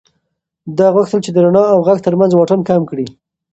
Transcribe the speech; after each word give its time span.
ده 0.77 0.85
غوښتل 0.95 1.19
چې 1.25 1.31
د 1.33 1.37
رڼا 1.45 1.63
او 1.73 1.79
غږ 1.87 1.97
تر 2.07 2.13
منځ 2.19 2.31
واټن 2.35 2.61
کم 2.69 2.81
کړي. 2.89 3.07